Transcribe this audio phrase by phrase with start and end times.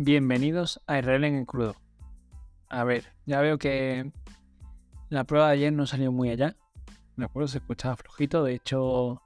[0.00, 1.74] Bienvenidos a Israel en el crudo.
[2.68, 4.12] A ver, ya veo que
[5.08, 6.54] la prueba de ayer no salió muy allá.
[7.16, 8.44] De acuerdo, se escuchaba flojito.
[8.44, 9.20] De hecho,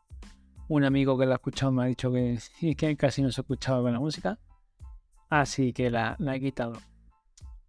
[0.69, 2.39] un amigo que la ha escuchado me ha dicho que,
[2.79, 4.39] que casi no se escuchaba con la música.
[5.29, 6.73] Así que la, he quitado.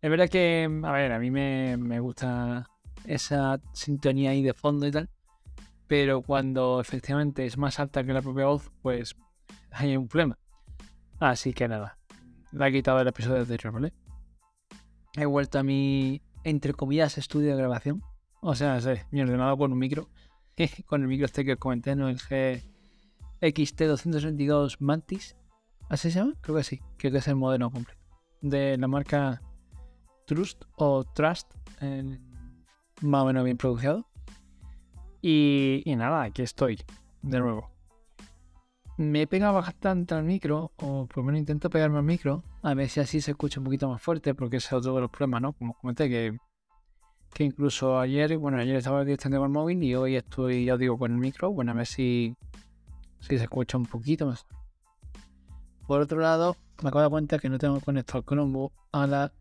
[0.02, 2.70] Es verdad que, a ver, a mí me, me gusta
[3.04, 5.10] esa sintonía ahí de fondo y tal.
[5.88, 9.18] Pero cuando efectivamente es más alta que la propia voz, pues
[9.72, 10.40] hay un problema.
[11.20, 11.98] Así que nada,
[12.54, 13.94] la he quitado el episodio anterior, ¿vale?
[15.16, 18.04] He vuelto a mi, entre comillas, estudio de grabación.
[18.42, 18.80] O sea,
[19.12, 20.10] mi ordenador con un micro.
[20.86, 22.10] con el micro este que os comenté, ¿no?
[22.10, 22.20] El
[23.42, 25.36] GXT222 Mantis.
[25.90, 26.34] ¿Así se llama?
[26.42, 26.80] Creo que sí.
[26.98, 28.00] Creo que es el modelo completo.
[28.42, 29.42] De la marca
[30.26, 31.54] Trust o Trust.
[33.02, 34.08] más o menos bien producido.
[35.22, 36.80] Y, y nada, aquí estoy.
[37.22, 37.73] De nuevo
[38.98, 42.74] me he pegado bastante al micro, o por lo menos intento pegarme al micro, a
[42.74, 45.10] ver si así se escucha un poquito más fuerte, porque ese es otro de los
[45.10, 45.54] problemas, ¿no?
[45.54, 46.38] Como comenté, que,
[47.34, 50.98] que incluso ayer, bueno, ayer estaba directamente con el móvil y hoy estoy, ya digo,
[50.98, 52.36] con el micro, bueno, a ver si,
[53.20, 54.46] si se escucha un poquito mejor.
[55.88, 59.08] Por otro lado, me acabo de dar cuenta que no tengo conectado el Chromebook a
[59.08, 59.34] la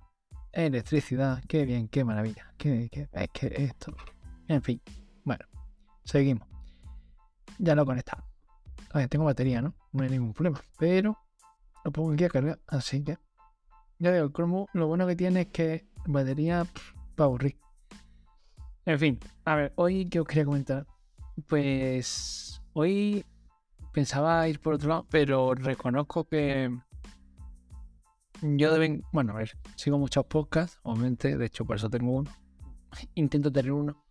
[0.53, 1.42] electricidad.
[1.47, 2.53] Qué bien, qué maravilla.
[2.59, 3.94] Qué, qué, es que esto.
[4.48, 4.81] En fin,
[5.25, 5.44] bueno,
[6.05, 6.48] seguimos.
[7.59, 8.31] Ya lo conectado.
[8.92, 9.74] A ver, tengo batería, ¿no?
[9.92, 10.60] No hay ningún problema.
[10.78, 11.18] Pero
[11.84, 12.60] lo pongo aquí a cargar.
[12.66, 13.18] Así que.
[13.98, 16.66] Ya veo, el Chromebook lo bueno que tiene es que batería
[17.14, 17.56] para aburrir.
[18.84, 20.86] En fin, a ver, hoy qué os quería comentar.
[21.46, 23.24] Pues hoy
[23.92, 26.76] pensaba ir por otro lado, pero reconozco que
[28.42, 32.30] yo deben, bueno, a ver, sigo muchos podcasts, obviamente, de hecho por eso tengo uno.
[33.14, 34.04] Intento tener uno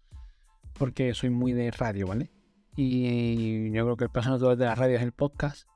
[0.74, 2.32] porque soy muy de radio, ¿vale?
[2.76, 5.68] Y yo creo que el natural de la radio es el podcast.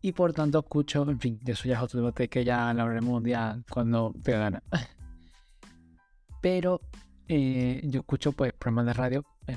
[0.00, 3.22] Y por tanto escucho, en fin, eso ya es otro debate que ya hablaremos un
[3.22, 4.62] día cuando te gana.
[6.42, 6.80] Pero
[7.26, 9.56] eh, yo escucho pues programas de radio en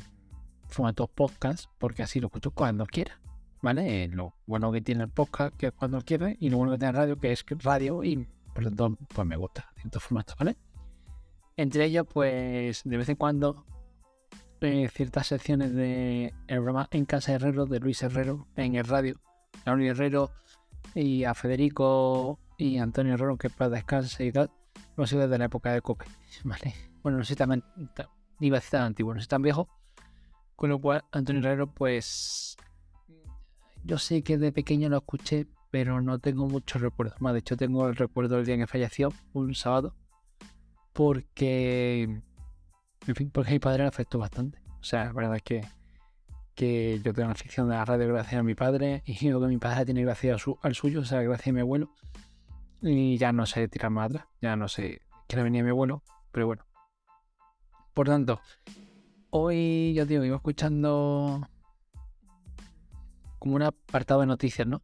[0.69, 3.19] formato podcast porque así lo escucho cuando quiera.
[3.61, 4.03] ¿Vale?
[4.03, 6.77] Eh, lo bueno que tiene el podcast que es cuando quiere y lo bueno que
[6.77, 10.55] tiene radio que es radio y por tanto pues me gusta ciertos formatos, ¿vale?
[11.57, 13.65] Entre ellos pues de vez en cuando
[14.61, 19.19] eh, ciertas secciones de el programa En Casa Herrero de Luis Herrero en el radio.
[19.65, 20.31] A Luis Herrero
[20.95, 24.49] y a Federico y Antonio Herrero, que para descanse y tal,
[24.95, 26.05] lo sido desde la época de Cope.
[26.43, 26.73] Vale.
[27.03, 27.63] Bueno, no sé tan,
[28.39, 29.69] iba a decir tan antiguo, no sé tan viejo.
[30.55, 32.57] Con lo cual, Antonio Herrero, pues.
[33.83, 37.21] Yo sé que de pequeño lo escuché, pero no tengo muchos recuerdos.
[37.21, 39.95] Más, de hecho, tengo el recuerdo del día en que falleció, un sábado,
[40.93, 42.21] porque
[43.07, 44.59] en fin, porque mi padre le afectó bastante.
[44.79, 45.65] O sea, la verdad es que,
[46.55, 49.47] que yo tengo una afición de la radio gracias a mi padre y yo que
[49.47, 51.91] mi padre tiene gracias al suyo, o sea, gracias a mi abuelo.
[52.81, 55.71] Y ya no sé tirar más atrás, ya no sé qué le venía a mi
[55.71, 56.63] abuelo, pero bueno.
[57.93, 58.39] Por tanto,
[59.31, 61.47] hoy yo digo, iba escuchando
[63.39, 64.83] como un apartado de noticias, ¿no?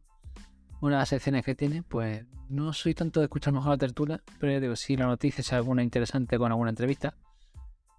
[0.80, 4.76] Unas secciones que tiene, pues no soy tanto de escuchar mejor la tertulia, pero digo,
[4.76, 7.14] si la noticia es alguna interesante con alguna entrevista,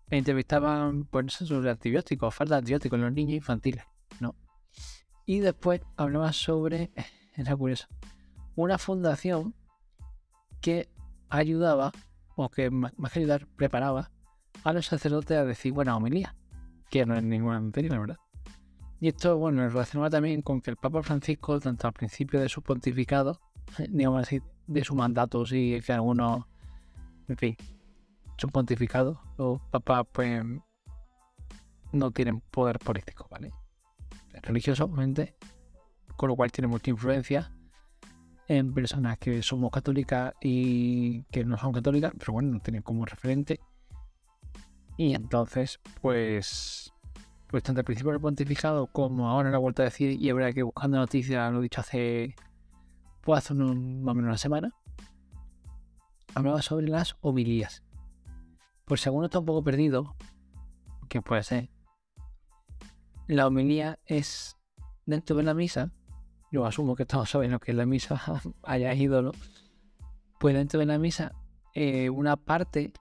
[0.09, 3.83] entrevistaban pues, sobre antibióticos, falta de antibióticos en los niños infantiles,
[4.19, 4.35] ¿no?
[5.25, 6.91] Y después hablaba sobre,
[7.35, 7.87] era curioso,
[8.55, 9.55] una fundación
[10.61, 10.89] que
[11.29, 11.91] ayudaba,
[12.35, 14.11] o que más que ayudar, preparaba
[14.63, 16.35] a los sacerdotes a decir buena homilía,
[16.89, 18.17] que no es ninguna materia, la verdad.
[18.99, 22.61] Y esto, bueno, relacionaba también con que el Papa Francisco, tanto al principio de su
[22.61, 23.39] pontificado,
[23.89, 26.45] digamos así, de su mandato, sí, que algunos,
[27.27, 27.57] en fin,
[28.37, 30.43] son pontificados, los papas pues
[31.91, 33.51] no tienen poder político, ¿vale?
[34.41, 35.35] Religioso, obviamente,
[36.17, 37.51] con lo cual tiene mucha influencia
[38.47, 43.05] en personas que somos católicas y que no son católicas, pero bueno, no tienen como
[43.05, 43.59] referente.
[44.97, 46.93] Y entonces, pues,
[47.47, 50.63] pues tanto al principio del pontificado como ahora la vuelta a decir, y habrá que
[50.63, 52.35] buscando noticias, lo he dicho hace,
[53.21, 54.71] pues hace más o menos una semana,
[56.33, 57.84] hablaba sobre las homilías.
[58.85, 60.15] Por si alguno está un poco perdido,
[61.09, 61.69] que puede ser,
[63.27, 64.57] la homilía es
[65.05, 65.91] dentro de la misa,
[66.51, 68.21] yo asumo que todos saben lo que es la misa,
[68.63, 69.31] haya ídolo,
[70.39, 71.31] pues dentro de la misa,
[71.73, 72.93] eh, una parte,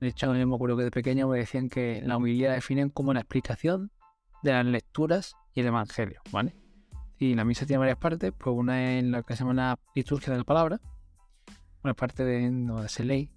[0.00, 2.90] de hecho yo me acuerdo que de pequeño me decían que la homilía la definen
[2.90, 3.90] como la explicación
[4.42, 6.54] de las lecturas y el evangelio, ¿vale?
[7.18, 10.32] Y la misa tiene varias partes, pues una es lo que se llama la liturgia
[10.32, 10.80] de la palabra,
[11.82, 13.30] una parte de, no, de ley,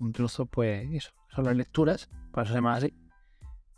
[0.00, 2.94] un trozo, pues eso, son las lecturas, para eso se llama así.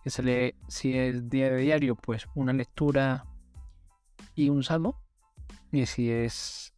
[0.02, 3.26] Que se lee, si es día de diario, pues una lectura
[4.34, 5.00] y un salmo.
[5.70, 6.74] Y si es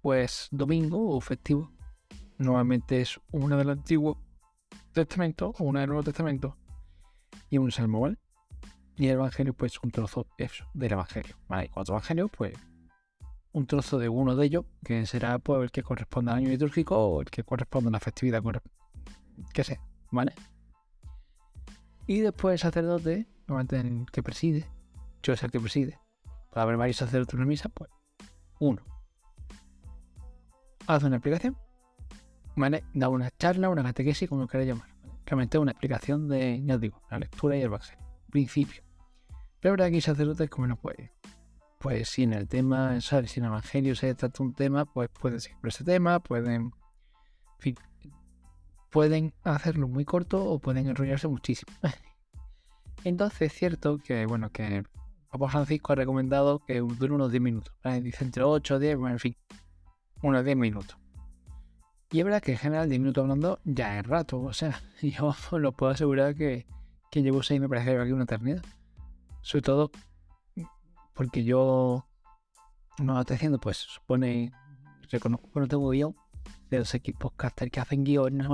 [0.00, 1.70] pues domingo o festivo,
[2.38, 4.18] normalmente es una del Antiguo
[4.92, 6.56] Testamento o una del Nuevo Testamento
[7.50, 8.16] y un salmo, ¿vale?
[8.96, 10.26] Y el Evangelio, pues un trozo
[10.74, 11.36] del Evangelio.
[11.48, 11.70] ¿vale?
[11.72, 12.54] Cuatro Evangelios, pues
[13.52, 16.96] un trozo de uno de ellos, que será pues, el que corresponda al año litúrgico
[16.96, 18.42] o el que corresponda a la festividad,
[19.52, 19.80] que sea,
[20.10, 20.32] ¿vale?
[22.06, 24.66] Y después el sacerdote, normalmente el que preside,
[25.22, 25.98] yo es el que preside,
[26.50, 27.90] para haber varios sacerdotes en una misa, pues
[28.58, 28.82] uno.
[30.86, 31.56] Hace una explicación,
[32.56, 32.84] ¿vale?
[32.92, 34.88] Da una charla, una catequesis, como lo queráis llamar.
[35.24, 38.04] Realmente una explicación de, ya os digo, la lectura y el evangelio.
[38.30, 38.82] Principio.
[39.60, 41.12] Pero verdad que como no puede
[41.82, 43.32] pues si en el tema, ¿sabes?
[43.32, 46.70] Si en el Evangelio se trata un tema, pues pueden seguir ese tema, pueden,
[48.92, 51.72] pueden hacerlo muy corto o pueden enrollarse muchísimo.
[53.04, 54.84] Entonces es cierto que, bueno, que
[55.30, 57.74] Papa Francisco ha recomendado que dure unos 10 minutos.
[58.02, 59.36] Dice entre 8 o 10, bueno, en fin,
[60.22, 60.96] unos 10 minutos.
[62.10, 65.34] Y es verdad que en general 10 minutos hablando ya es rato, o sea, yo
[65.58, 66.66] lo puedo asegurar que,
[67.10, 68.62] que llevo 6 me parece aquí una eternidad.
[69.40, 69.90] Sobre todo
[71.14, 72.06] porque yo
[72.98, 74.52] no estoy haciendo, pues supone,
[75.10, 76.14] reconozco no tengo guion
[76.70, 78.46] de los equipos caster que hacen guiones,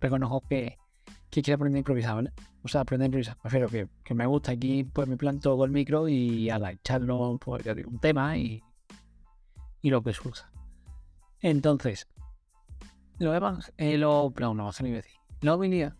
[0.00, 0.78] reconozco que,
[1.30, 2.32] que quiero aprender a improvisar, ¿vale?
[2.62, 3.36] O sea, aprender a improvisar.
[3.40, 6.72] Prefiero que, que me gusta aquí, pues me planto con el micro y a la
[6.72, 8.62] echarlo, pues digo, un tema y,
[9.80, 10.50] y lo que surja.
[11.40, 12.08] Entonces,
[13.18, 13.34] lo
[13.76, 15.12] eh, lo, perdón, no, a decir.
[15.40, 15.96] La homilía,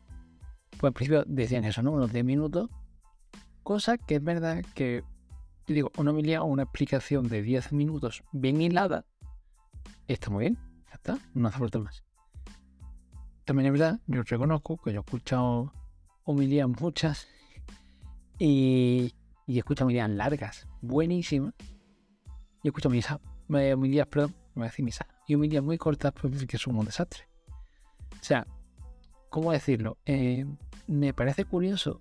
[0.78, 1.92] pues al principio decían eso, ¿no?
[1.92, 2.70] Unos 10 minutos.
[3.62, 5.04] Cosa que es verdad que
[5.66, 9.04] digo, una homilía o una explicación de 10 minutos bien hilada,
[10.08, 10.58] está muy bien,
[11.34, 12.04] no hace falta más.
[13.44, 15.72] También es verdad, yo reconozco que yo he escuchado
[16.24, 17.26] homilías muchas
[18.38, 19.14] y,
[19.46, 21.54] y he escuchado homilías largas, buenísimas.
[22.62, 26.12] Y he escuchado misa, homilías, perdón, me voy a decir misa, y homilías muy cortas,
[26.12, 27.28] pues que son un desastre.
[28.12, 28.46] O sea,
[29.30, 29.98] ¿cómo decirlo?
[30.06, 30.46] Eh,
[30.86, 32.00] me parece curioso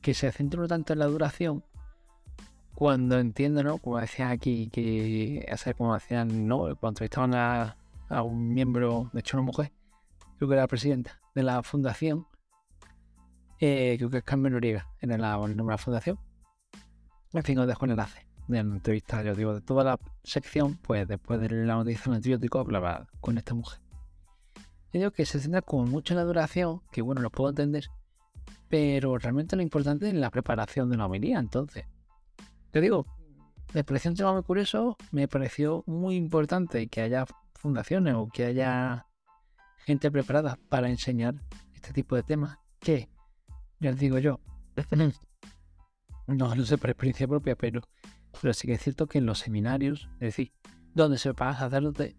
[0.00, 1.64] que se centre tanto en la duración
[2.76, 3.78] cuando entiendo, ¿no?
[3.78, 6.58] Como decían aquí, que hacer como decían, ¿no?
[6.76, 7.74] Cuando entrevistaban a,
[8.10, 9.72] a, un miembro, de hecho una mujer,
[10.36, 12.26] creo que era la presidenta de la fundación,
[13.60, 16.18] eh, creo que es Carmen Noriega, era la, el nombre de la fundación.
[17.32, 20.76] En fin, os dejo el enlace de la entrevista, yo digo, de toda la sección,
[20.76, 23.80] pues después de la noticia del antibiótico, hablaba con esta mujer.
[24.92, 27.86] Yo digo que se centra como mucho en la duración, que bueno, lo puedo entender,
[28.68, 31.86] pero realmente lo importante es la preparación de la homilía, entonces
[32.76, 33.06] te digo,
[33.72, 37.24] me pareció un tema muy curioso, me pareció muy importante que haya
[37.54, 39.06] fundaciones o que haya
[39.86, 41.36] gente preparada para enseñar
[41.72, 43.08] este tipo de temas, que,
[43.80, 44.40] ya les digo yo,
[46.26, 47.80] no lo sé por experiencia propia, pero,
[48.42, 50.52] pero sí que es cierto que en los seminarios, es decir,
[50.92, 52.14] donde se va a sacerdote,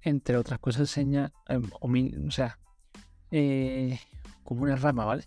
[0.00, 2.58] entre otras cosas enseña, em, o, sea,
[3.30, 4.00] eh,
[4.44, 5.26] como una rama, ¿vale?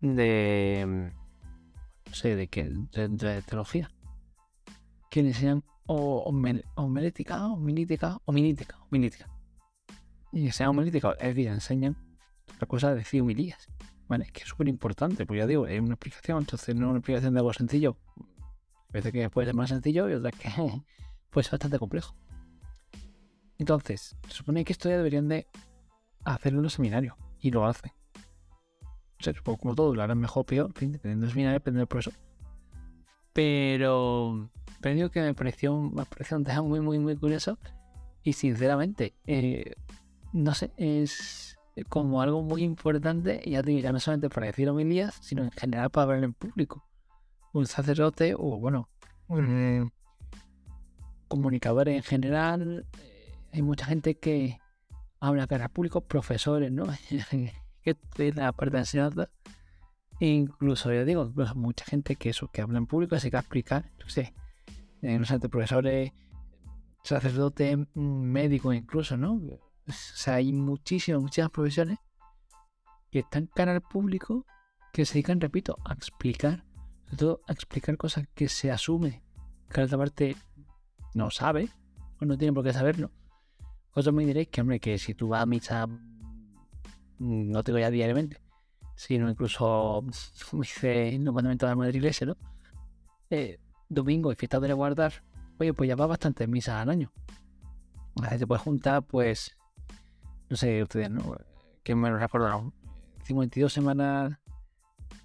[0.00, 1.12] De
[2.14, 3.90] sé de qué, de, teología,
[5.10, 9.30] que le enseñan homilética, homilítica, homilítica, homilítica.
[10.32, 11.96] Y que sea homilítica, es decir, enseñan
[12.60, 13.68] la cosa de decir homilías.
[14.06, 14.26] ¿Vale?
[14.32, 17.32] Que es súper importante, pues ya digo, es una explicación, entonces no es una explicación
[17.32, 17.96] de algo sencillo.
[18.88, 20.50] A veces que puede ser más sencillo y otras que
[21.30, 22.14] pues bastante complejo.
[23.58, 25.46] Entonces, se supone que esto ya deberían de
[26.24, 27.92] hacerlo en los seminarios, y lo hacen
[29.60, 32.14] como todo, lo harán mejor o peor, dependiendo del seminario, dependiendo del profesor.
[33.32, 37.58] Pero, pero digo que me pareció, me pareció un tema muy, muy, muy curioso.
[38.22, 39.74] Y sinceramente, eh,
[40.32, 45.14] no sé, es como algo muy importante, ya te ya no solamente para decir homilías,
[45.20, 46.84] sino en general para hablar en público.
[47.52, 48.88] Un sacerdote o, bueno,
[49.28, 49.92] un
[51.28, 52.86] comunicador en general.
[52.98, 54.58] Eh, hay mucha gente que
[55.20, 56.86] habla cara público, profesores, ¿no?
[57.84, 59.30] que es la parte de enseñanza.
[60.20, 64.08] Incluso, yo digo, mucha gente que eso, que habla en público, se que explicar, yo
[64.08, 64.34] sé,
[65.02, 66.12] no sé, profesores,
[67.02, 69.34] sacerdotes, mm, médicos incluso, ¿no?
[69.34, 71.98] O sea, hay muchísimas, muchísimas profesiones
[73.10, 74.46] que están cara al público
[74.92, 76.64] que se dedican, repito, a explicar,
[77.04, 79.22] sobre todo a explicar cosas que se asume
[79.70, 80.36] que la otra parte
[81.14, 81.68] no sabe
[82.20, 83.10] o no tiene por qué saberlo.
[83.94, 85.86] Vosotros me diréis que, hombre, que si tú vas a misa
[87.18, 88.40] no tengo ya diariamente,
[88.94, 90.04] sino incluso,
[90.50, 92.36] como dice el mandamiento de la Madre Iglesia, ¿no?
[93.30, 95.12] Eh, domingo y fiesta de guardar,
[95.58, 97.12] oye, pues ya va bastante misas al año.
[98.18, 99.56] A veces se puede juntar, pues,
[100.48, 101.36] no sé, ustedes, ¿no?
[101.82, 102.72] Que me lo recordaron.
[103.24, 104.38] 52 semanas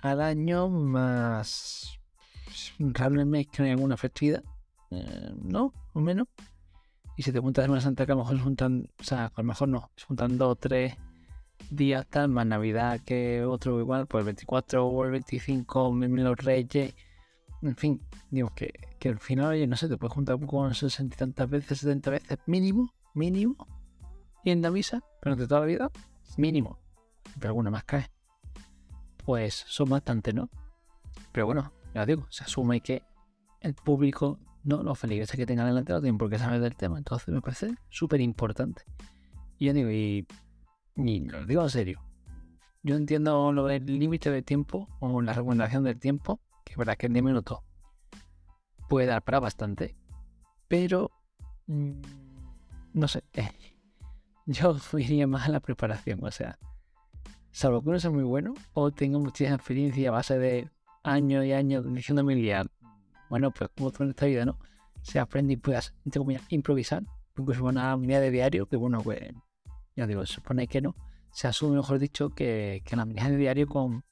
[0.01, 1.99] al año más
[2.79, 4.43] raro el mes que no hay alguna festividad,
[4.91, 5.73] eh, ¿no?
[5.93, 6.27] O menos.
[7.17, 9.43] y si te juntas Semana Santa, que a lo mejor juntan, o sea, a lo
[9.43, 10.95] mejor no, juntan dos tres
[11.69, 16.93] días tal, más Navidad que otro igual, pues el 24 o el 25, los Reyes,
[17.61, 21.17] en fin, digo que, que al final, no sé, te puedes juntar con 60 y
[21.17, 23.67] tantas veces, 70 veces, mínimo, mínimo,
[24.43, 25.91] y en la misa, pero de toda la vida,
[26.37, 26.79] mínimo,
[27.35, 28.09] pero alguna más cae.
[29.25, 30.49] Pues son bastante, ¿no?
[31.31, 33.03] Pero bueno, ya digo, se asume que
[33.61, 36.97] el público, no los feligreses que tengan delante no tienen por qué saber del tema,
[36.97, 38.83] entonces me parece súper importante.
[39.57, 40.25] Y yo digo, y
[41.07, 42.01] y lo digo en serio.
[42.83, 46.97] Yo entiendo lo del límite de tiempo o la recomendación del tiempo, que es verdad
[46.97, 47.59] que en 10 minutos
[48.87, 49.95] puede dar para bastante,
[50.67, 51.11] pero
[51.67, 52.01] mm,
[52.93, 53.23] no sé,
[54.45, 56.57] yo iría más a la preparación, o sea,
[57.51, 60.69] salvo que uno sea muy bueno o tenga muchísima experiencia a base de
[61.03, 62.69] años y años diciendo miliar,
[63.29, 64.57] bueno, pues como todo en esta vida, ¿no?
[65.01, 65.93] Se aprende y puedas,
[66.49, 67.03] improvisar,
[67.37, 69.21] incluso una unidad de diario, que bueno, pues
[69.99, 70.95] ya digo, se supone que no,
[71.31, 74.05] se asume, mejor dicho, que, que la mirada de diario con,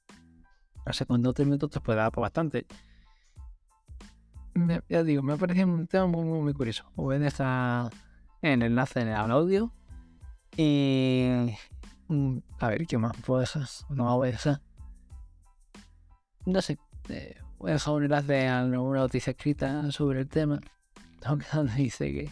[0.91, 2.65] sé, con dos o tres minutos te puede dar por bastante.
[4.89, 6.91] ya digo, me ha parecido un tema muy, muy, curioso.
[6.95, 7.91] Voy a dejar
[8.41, 9.71] en el enlace en el audio.
[10.57, 11.53] Y.
[12.09, 13.63] Mm, a ver, ¿qué más puedo dejar?
[13.89, 14.61] No voy a dejar.
[16.45, 16.77] No sé.
[17.09, 20.59] Eh, voy a dejar un enlace a una noticia escrita sobre el tema.
[21.25, 21.45] Donde
[21.77, 22.29] dice que.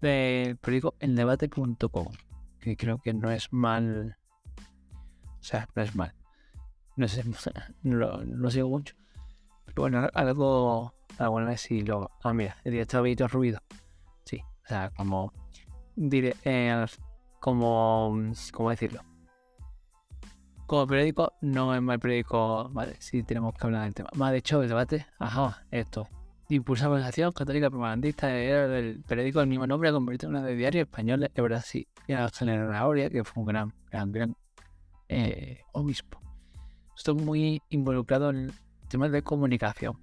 [0.00, 2.08] Del periódico eldebate.com
[2.74, 4.16] creo que no es mal.
[5.40, 6.14] O sea, no es mal.
[6.96, 7.22] No sé,
[7.82, 8.94] no lo, no sigo mucho.
[9.66, 10.94] Pero bueno, algo.
[11.18, 12.10] Alguna vez sí lo.
[12.24, 13.60] Ah, mira, el director Víctor Ruido.
[14.24, 15.32] Sí, o sea, como.
[15.94, 16.84] Diré, eh,
[17.38, 18.32] como.
[18.52, 19.02] ¿Cómo decirlo?
[20.66, 22.68] Como periódico, no es mal periódico.
[22.70, 24.08] Vale, sí tenemos que hablar del tema.
[24.16, 25.06] Más de hecho, el debate.
[25.18, 26.08] Ajá, esto
[26.54, 30.54] impulsa la organización católica propagandista era del periódico del mismo nombre, convertido en una de
[30.54, 31.88] diario español de Brasil.
[32.06, 34.36] Y a General que fue un gran, gran, gran
[35.08, 36.20] eh, obispo.
[36.96, 38.52] Estoy muy involucrado en
[38.88, 39.98] temas de comunicación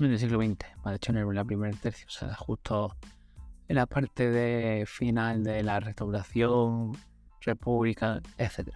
[0.00, 2.96] en el siglo XX, de hecho en la primera tercio, o sea, justo
[3.68, 6.92] en la parte de final de la restauración,
[7.40, 8.68] república, etc.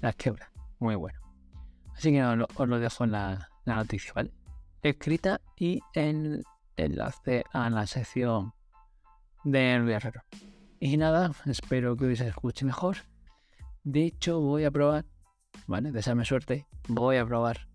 [0.00, 1.18] Las quebras, muy bueno.
[1.94, 4.32] Así que os lo, dejo en la noticia, ¿vale?
[4.82, 6.42] Escrita y en
[6.76, 8.52] enlace a la sección
[9.44, 10.22] del Guerrero.
[10.80, 12.96] Y nada, espero que hoy se escuche mejor.
[13.84, 15.04] De hecho, voy a probar,
[15.66, 15.92] ¿vale?
[15.92, 16.66] Deseame suerte.
[16.88, 17.68] Voy a probar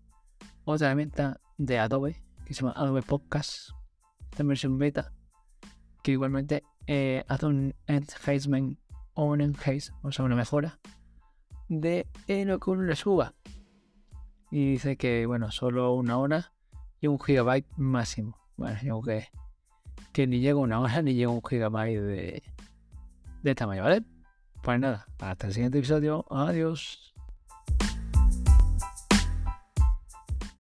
[0.64, 3.70] otra herramienta de Adobe que se llama Adobe Podcast.
[4.30, 5.12] Esta versión beta
[6.02, 8.78] que igualmente eh, hace un enhancement
[9.14, 10.78] o un enhance, o sea, una mejora
[11.68, 12.06] de
[12.46, 13.34] lo que uno le suba.
[14.50, 16.52] Y dice que, bueno, solo una hora
[17.00, 18.36] y un gigabyte máximo.
[18.56, 19.28] Bueno, yo que,
[20.12, 22.42] que ni llega una hora ni llega un gigabyte de,
[23.42, 24.02] de tamaño, ¿vale?
[24.62, 26.26] Pues nada, hasta el siguiente episodio.
[26.30, 27.14] Adiós.